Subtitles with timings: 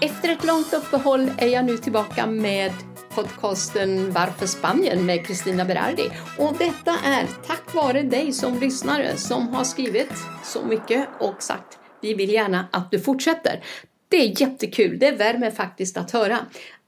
[0.00, 2.72] Efter ett långt uppehåll är jag nu tillbaka med
[3.14, 6.10] podcasten Varför Spanien med Kristina Berardi.
[6.38, 10.12] Och detta är tack vare dig som lyssnare som har skrivit
[10.44, 13.64] så mycket och sagt vi vill gärna att du fortsätter.
[14.08, 16.38] Det är jättekul, det värmer faktiskt att höra.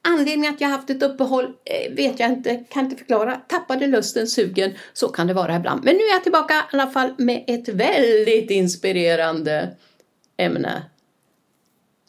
[0.08, 3.36] Anledningen att jag haft ett uppehåll eh, vet jag inte, kan inte förklara.
[3.36, 5.84] Tappade lusten, sugen, så kan det vara ibland.
[5.84, 9.76] Men nu är jag tillbaka i alla fall med ett väldigt inspirerande
[10.36, 10.82] ämne.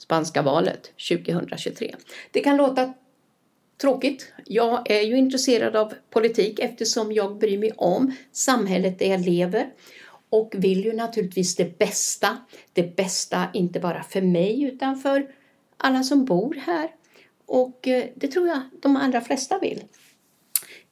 [0.01, 1.95] Spanska valet 2023.
[2.31, 2.93] Det kan låta
[3.81, 4.33] tråkigt.
[4.45, 9.69] Jag är ju intresserad av politik eftersom jag bryr mig om samhället där jag lever
[10.29, 12.37] och vill ju naturligtvis det bästa.
[12.73, 15.31] Det bästa inte bara för mig utan för
[15.77, 16.89] alla som bor här.
[17.45, 19.83] Och eh, det tror jag de allra flesta vill.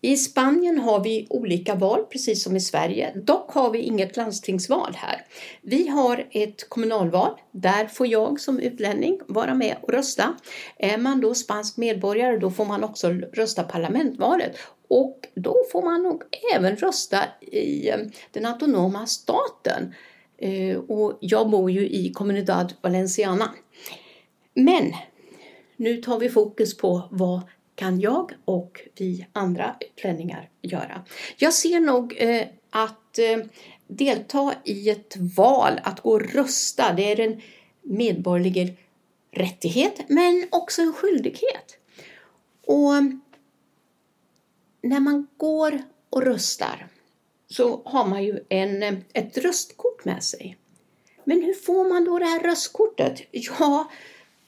[0.02, 3.14] I Spanien har vi olika val, precis som i Sverige.
[3.16, 5.26] Dock har vi inget landstingsval här.
[5.62, 7.40] Vi har ett kommunalval.
[7.52, 10.36] Där får jag som utlänning vara med och rösta.
[10.78, 14.58] Är man då spansk medborgare då får man också rösta parlamentvalet.
[14.88, 16.24] Och då får man nog
[16.56, 17.98] även rösta i eh,
[18.32, 19.94] den autonoma staten.
[20.38, 23.54] Eh, och jag bor ju i Comunidad Valenciana.
[24.54, 24.94] Men
[25.78, 27.42] nu tar vi fokus på vad
[27.80, 31.06] kan jag och vi andra utlänningar göra.
[31.38, 33.38] Jag ser nog eh, att eh,
[33.88, 37.42] delta i ett val, att gå och rösta, det är en
[37.82, 38.78] medborgerlig
[39.32, 41.78] rättighet men också en skyldighet.
[42.66, 42.94] Och
[44.82, 46.88] när man går och röstar
[47.48, 50.58] så har man ju en, eh, ett röstkort med sig.
[51.24, 53.22] Men hur får man då det här röstkortet?
[53.32, 53.92] Ja,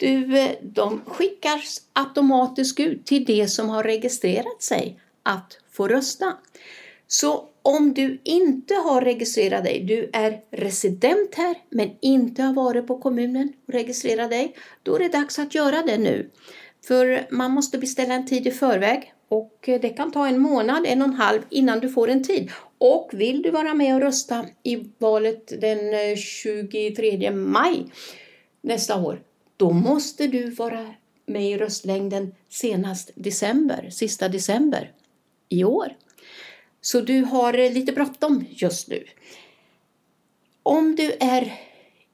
[0.01, 6.33] du, eh, de skickas automatiskt ut till det som har registrerat sig att få rösta.
[7.07, 12.87] Så om du inte har registrerat dig, du är resident här men inte har varit
[12.87, 16.29] på kommunen och registrerat dig, då är det dags att göra det nu.
[16.87, 20.85] För man måste beställa en tid i förväg och eh, det kan ta en månad,
[20.85, 22.51] en och en halv innan du får en tid.
[22.77, 27.85] Och vill du vara med och rösta i valet den eh, 23 maj
[28.61, 29.21] nästa år,
[29.61, 30.93] då måste du vara
[31.25, 34.91] med i röstlängden senast december, sista december
[35.49, 35.97] i år.
[36.81, 39.03] Så du har eh, lite bråttom just nu.
[40.63, 41.53] Om du är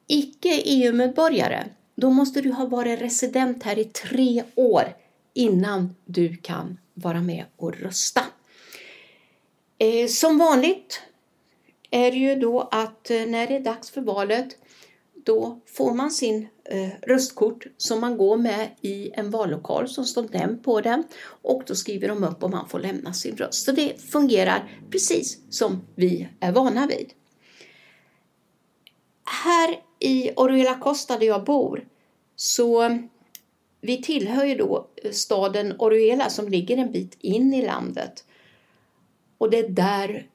[0.08, 1.64] icke EU-medborgare,
[1.96, 4.96] då måste du ha varit resident här i tre år
[5.34, 8.22] innan du kan vara med och rösta.
[9.78, 11.02] Eh, som vanligt
[11.92, 14.58] är det ju då att eh, när det är dags för valet
[15.14, 20.28] då får man sin Eh, röstkort som man går med i en vallokal som står
[20.32, 23.66] nämnd på den och då skriver de upp och man får lämna sin röst.
[23.66, 27.14] Så det fungerar precis som vi är vana vid.
[29.46, 31.88] Här i Oruela Costa där jag bor
[32.36, 33.00] så
[33.82, 38.26] vi tillhör ju då staden Oruela som ligger en bit in i landet.
[39.38, 40.28] Och det är där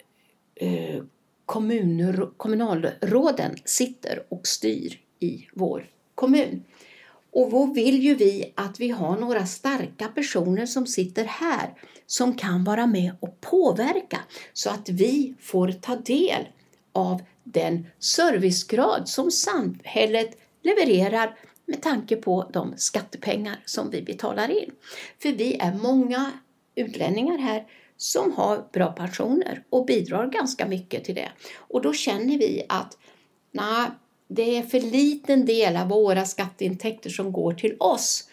[0.54, 1.02] eh,
[1.46, 5.88] kommun, kommunalråden sitter och styr i vår
[6.22, 6.64] kommun.
[7.32, 11.74] Och då vill ju vi att vi har några starka personer som sitter här
[12.06, 14.20] som kan vara med och påverka
[14.52, 16.48] så att vi får ta del
[16.92, 24.70] av den servicegrad som samhället levererar med tanke på de skattepengar som vi betalar in.
[25.22, 26.32] För vi är många
[26.74, 27.66] utlänningar här
[27.96, 31.32] som har bra pensioner och bidrar ganska mycket till det.
[31.56, 32.98] Och då känner vi att
[33.52, 33.90] nej,
[34.34, 38.28] det är för liten del av våra skatteintäkter som går till oss.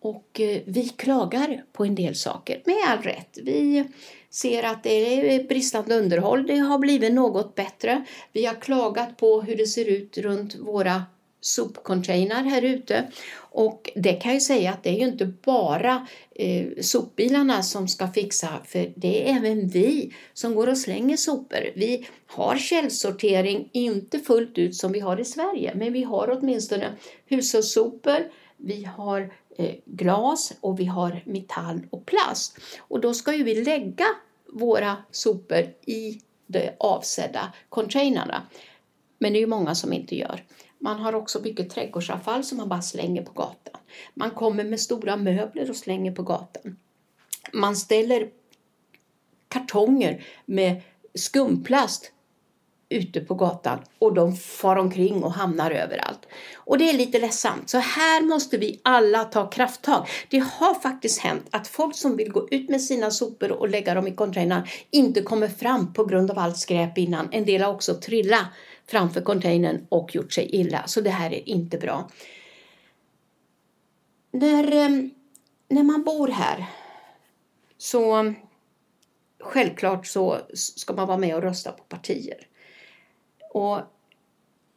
[0.00, 3.38] Och eh, vi klagar på en del saker, med all rätt.
[3.42, 3.84] Vi
[4.30, 8.04] ser att det är bristande underhåll, det har blivit något bättre.
[8.32, 11.02] Vi har klagat på hur det ser ut runt våra
[11.40, 13.10] sopcontainer här ute.
[13.38, 18.08] Och det kan jag säga att det är ju inte bara eh, sopbilarna som ska
[18.08, 21.70] fixa, för det är även vi som går och slänger sopor.
[21.74, 26.92] Vi har källsortering, inte fullt ut som vi har i Sverige, men vi har åtminstone
[27.26, 32.58] hushållssopor, vi har eh, glas och vi har metall och plast.
[32.78, 34.06] Och då ska ju vi lägga
[34.52, 38.42] våra sopor i de avsedda containrarna.
[39.18, 40.44] Men det är ju många som inte gör.
[40.86, 43.80] Man har också mycket trädgårdsavfall som man bara slänger på gatan.
[44.14, 46.76] Man kommer med stora möbler och slänger på gatan.
[47.52, 48.30] Man ställer
[49.48, 50.82] kartonger med
[51.14, 52.12] skumplast
[52.88, 56.26] ute på gatan och de far omkring och hamnar överallt.
[56.56, 57.70] Och det är lite ledsamt.
[57.70, 60.06] Så här måste vi alla ta krafttag.
[60.30, 63.94] Det har faktiskt hänt att folk som vill gå ut med sina sopor och lägga
[63.94, 67.28] dem i containern inte kommer fram på grund av allt skräp innan.
[67.32, 68.46] En del har också trillat
[68.86, 70.82] framför containern och gjort sig illa.
[70.86, 72.10] Så det här är inte bra.
[74.30, 74.88] när, eh,
[75.68, 76.66] när man bor här
[77.78, 78.34] så
[79.40, 82.46] självklart så ska man vara med och rösta på partier.
[83.56, 83.80] Och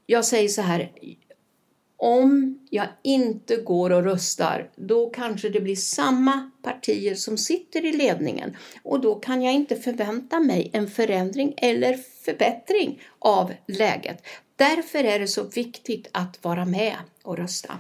[0.06, 0.92] jag säger så här,
[1.98, 7.92] om jag inte går och röstar, då kanske det blir samma partier som sitter i
[7.92, 14.28] ledningen och då kan jag inte förvänta mig en förändring eller förbättring av läget.
[14.56, 17.78] Därför är det så viktigt att vara med och rösta.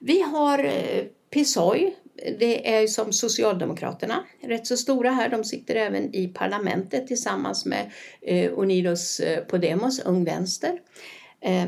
[0.00, 1.94] Vi har eh, PSOI,
[2.38, 5.28] det är som Socialdemokraterna, rätt så stora här.
[5.28, 7.90] De sitter även i parlamentet tillsammans med
[8.22, 10.80] eh, Unidos eh, Podemos, Ung Vänster.
[11.40, 11.64] Eh,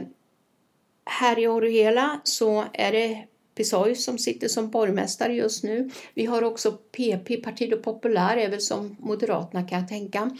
[1.04, 3.24] här i Oruhela så är det
[3.54, 5.90] Pisoy som sitter som borgmästare just nu.
[6.14, 10.30] Vi har också PP, Partido Popular, är väl som Moderaterna kan jag tänka.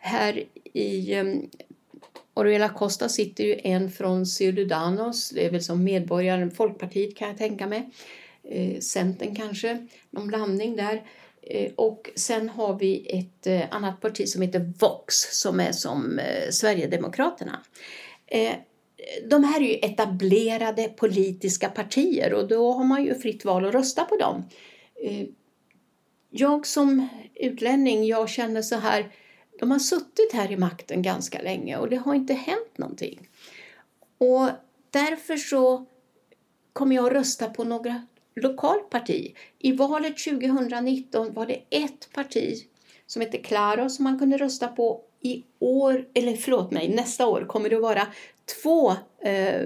[0.00, 1.50] Här i eh, um,
[2.34, 7.38] Oruela Costa sitter ju en från Ciudadanos, det är väl som medborgaren, Folkpartiet kan jag
[7.38, 7.90] tänka mig.
[8.44, 11.02] Eh, Centern kanske, någon blandning där.
[11.50, 16.18] Eh, och sen har vi ett eh, annat parti som heter Vox som är som
[16.18, 17.60] eh, Sverigedemokraterna.
[19.30, 23.74] De här är ju etablerade politiska partier och då har man ju fritt val att
[23.74, 24.44] rösta på dem.
[26.30, 29.12] Jag som utlänning, jag känner så här,
[29.58, 33.28] de har suttit här i makten ganska länge och det har inte hänt någonting.
[34.18, 34.48] Och
[34.90, 35.86] därför så
[36.72, 38.06] kommer jag att rösta på några
[38.40, 39.34] lokalt parti.
[39.58, 42.54] I valet 2019 var det ett parti
[43.06, 45.00] som hette Claro som man kunde rösta på.
[45.20, 48.06] I år, eller förlåt mig, nästa år kommer det att vara
[48.62, 48.90] två
[49.22, 49.62] eh,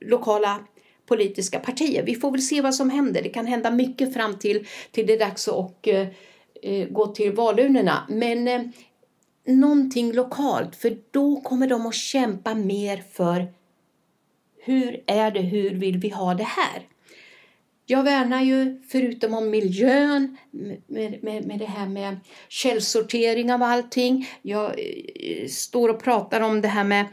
[0.00, 0.60] lokala
[1.06, 2.02] politiska partier.
[2.02, 3.22] Vi får väl se vad som händer.
[3.22, 6.06] Det kan hända mycket fram till, till det är dags att eh,
[6.62, 8.06] eh, gå till valurnorna.
[8.08, 8.62] Men eh,
[9.44, 13.46] någonting lokalt, för då kommer de att kämpa mer för
[14.58, 16.82] hur är det, hur vill vi ha det här?
[17.90, 20.36] Jag värnar ju, förutom om miljön,
[20.86, 22.16] med, med, med det här med
[22.48, 24.28] källsortering av allting.
[24.42, 27.06] Jag eh, står och pratar om det här med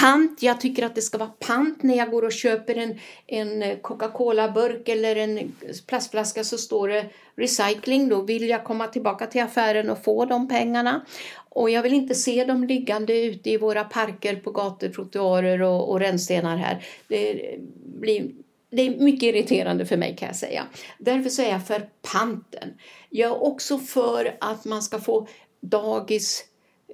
[0.00, 0.42] pant.
[0.42, 4.88] Jag tycker att det ska vara pant när jag går och köper en, en Coca-Cola-burk
[4.88, 5.52] eller en
[5.86, 7.06] plastflaska så står det
[7.36, 8.08] recycling.
[8.08, 11.04] Då vill jag komma tillbaka till affären och få de pengarna.
[11.48, 15.90] Och jag vill inte se dem liggande ute i våra parker på gator, trottoarer och,
[15.90, 16.84] och rännstenar här.
[17.08, 17.58] Det
[18.00, 18.30] blir
[18.76, 20.66] det är mycket irriterande för mig kan jag säga.
[20.98, 22.68] Därför så är jag för panten.
[23.10, 25.28] Jag är också för att man ska få
[25.60, 26.44] dagis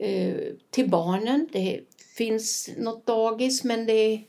[0.01, 0.35] eh,
[0.71, 1.49] till barnen.
[1.53, 1.81] Det
[2.17, 4.23] finns något dagis men det är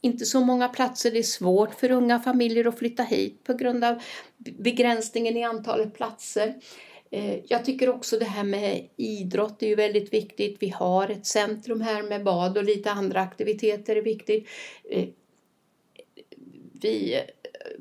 [0.00, 1.10] inte så många platser.
[1.10, 4.02] Det är svårt för unga familjer att flytta hit på grund av
[4.38, 6.54] begränsningen i antalet platser.
[7.10, 10.56] Eh, jag tycker också det här med idrott är ju väldigt viktigt.
[10.60, 14.48] Vi har ett centrum här med bad och lite andra aktiviteter är viktigt.
[14.90, 15.08] Eh,
[16.82, 17.20] vi eh,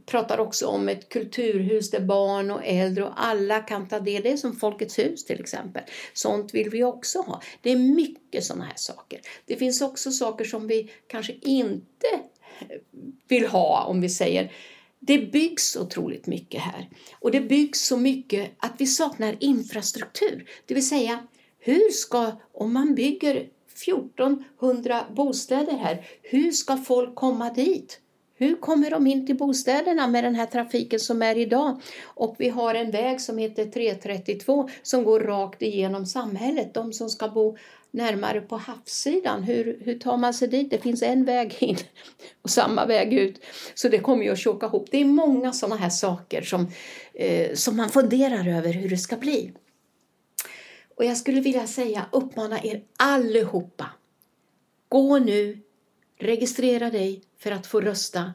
[0.06, 4.24] pratar också om ett kulturhus där barn och äldre och alla kan ta del.
[4.24, 5.84] Det är som Folkets hus till exempel.
[6.14, 7.42] Sånt vill vi också ha.
[7.62, 9.22] Det är mycket sådana här saker.
[9.46, 12.08] Det finns också saker som vi kanske inte
[12.60, 12.78] eh,
[13.28, 14.52] vill ha om vi säger
[15.04, 20.50] det byggs otroligt mycket här och det byggs så mycket att vi saknar infrastruktur.
[20.66, 21.28] Det vill säga,
[21.60, 23.50] hur ska, om man bygger
[23.86, 28.00] 1400 bostäder här, hur ska folk komma dit?
[28.42, 31.82] Hur kommer de in till bostäderna med den här trafiken som är idag?
[32.04, 36.74] Och vi har en väg som heter 332 som går rakt igenom samhället.
[36.74, 37.58] De som ska bo
[37.92, 40.72] närmare på havssidan, hur, hur tar man sig dit?
[40.72, 41.78] Det finns en väg in
[42.42, 43.42] och samma väg ut.
[43.74, 44.88] Så det kommer ju att tjocka ihop.
[44.92, 46.68] Det är många sådana här saker som,
[47.14, 49.52] eh, som man funderar över hur det ska bli.
[50.96, 53.90] Och jag skulle vilja säga, uppmana er allihopa.
[54.90, 55.58] Gå nu,
[56.22, 58.34] registrera dig för att få rösta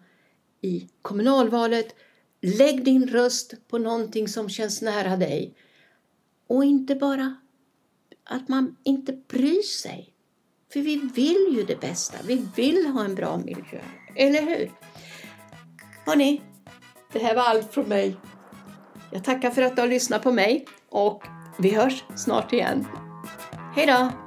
[0.61, 1.95] i kommunalvalet.
[2.43, 5.55] Lägg din röst på någonting som känns nära dig.
[6.47, 7.37] Och inte bara
[8.25, 10.13] att man inte bryr sig.
[10.73, 12.19] För vi vill ju det bästa.
[12.27, 13.81] Vi vill ha en bra miljö.
[14.17, 14.73] Eller hur?
[16.07, 16.43] Hörni,
[17.13, 18.17] det här var allt från mig.
[19.13, 21.23] Jag tackar för att du har lyssnat på mig och
[21.59, 22.87] vi hörs snart igen.
[23.75, 24.26] Hej då!